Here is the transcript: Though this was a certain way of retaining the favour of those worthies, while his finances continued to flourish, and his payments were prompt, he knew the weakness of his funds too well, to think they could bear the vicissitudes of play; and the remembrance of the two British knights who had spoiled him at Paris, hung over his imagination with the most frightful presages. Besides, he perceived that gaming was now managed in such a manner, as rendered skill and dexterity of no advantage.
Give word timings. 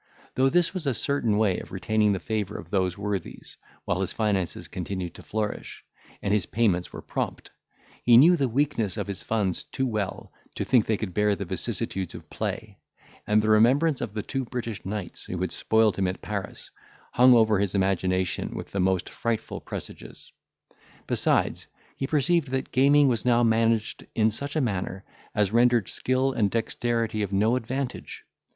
Though 0.33 0.49
this 0.49 0.73
was 0.73 0.87
a 0.87 0.95
certain 0.95 1.37
way 1.37 1.59
of 1.59 1.71
retaining 1.71 2.11
the 2.13 2.19
favour 2.19 2.57
of 2.57 2.71
those 2.71 2.97
worthies, 2.97 3.57
while 3.85 4.01
his 4.01 4.13
finances 4.13 4.67
continued 4.67 5.13
to 5.13 5.21
flourish, 5.21 5.85
and 6.23 6.33
his 6.33 6.47
payments 6.47 6.91
were 6.91 7.03
prompt, 7.03 7.51
he 8.03 8.17
knew 8.17 8.35
the 8.35 8.49
weakness 8.49 8.97
of 8.97 9.05
his 9.05 9.21
funds 9.21 9.61
too 9.65 9.85
well, 9.85 10.33
to 10.55 10.63
think 10.63 10.87
they 10.87 10.97
could 10.97 11.13
bear 11.13 11.35
the 11.35 11.45
vicissitudes 11.45 12.15
of 12.15 12.27
play; 12.31 12.79
and 13.27 13.43
the 13.43 13.49
remembrance 13.49 14.01
of 14.01 14.15
the 14.15 14.23
two 14.23 14.43
British 14.43 14.83
knights 14.83 15.25
who 15.25 15.39
had 15.39 15.51
spoiled 15.51 15.97
him 15.97 16.07
at 16.07 16.19
Paris, 16.23 16.71
hung 17.13 17.35
over 17.35 17.59
his 17.59 17.75
imagination 17.75 18.55
with 18.55 18.71
the 18.71 18.79
most 18.79 19.07
frightful 19.07 19.61
presages. 19.61 20.31
Besides, 21.05 21.67
he 21.95 22.07
perceived 22.07 22.47
that 22.49 22.71
gaming 22.71 23.07
was 23.07 23.23
now 23.23 23.43
managed 23.43 24.07
in 24.15 24.31
such 24.31 24.55
a 24.55 24.61
manner, 24.61 25.03
as 25.35 25.51
rendered 25.53 25.89
skill 25.89 26.31
and 26.31 26.49
dexterity 26.49 27.21
of 27.21 27.31
no 27.31 27.55
advantage. 27.55 28.23